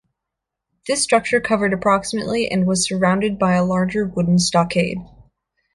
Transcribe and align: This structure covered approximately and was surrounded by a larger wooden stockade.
This 0.87 1.03
structure 1.03 1.39
covered 1.39 1.73
approximately 1.73 2.49
and 2.49 2.65
was 2.65 2.83
surrounded 2.83 3.37
by 3.37 3.53
a 3.53 3.63
larger 3.63 4.03
wooden 4.03 4.39
stockade. 4.39 4.97